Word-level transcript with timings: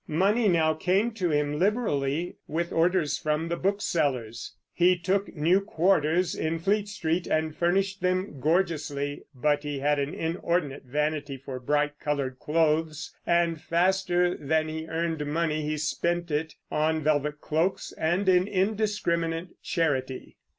Money 0.07 0.47
now 0.47 0.73
came 0.73 1.11
to 1.11 1.29
him 1.29 1.59
liberally, 1.59 2.35
with 2.47 2.73
orders 2.73 3.19
from 3.19 3.47
the 3.49 3.55
booksellers; 3.55 4.55
he 4.73 4.97
took 4.97 5.31
new 5.35 5.61
quarters 5.61 6.33
in 6.33 6.57
Fleet 6.57 6.87
Street 6.87 7.27
and 7.27 7.55
furnished 7.55 8.01
them 8.01 8.39
gorgeously; 8.39 9.21
but 9.35 9.61
he 9.61 9.77
had 9.77 9.99
an 9.99 10.11
inordinate 10.11 10.85
vanity 10.85 11.37
for 11.37 11.59
bright 11.59 11.99
colored 11.99 12.39
clothes, 12.39 13.15
and 13.27 13.61
faster 13.61 14.35
than 14.35 14.67
he 14.69 14.87
earned 14.87 15.23
money 15.23 15.61
he 15.61 15.77
spent 15.77 16.31
it 16.31 16.55
on 16.71 17.03
velvet 17.03 17.39
cloaks 17.39 17.91
and 17.95 18.27
in 18.27 18.47
indiscriminate 18.47 19.49
charity. 19.61 20.35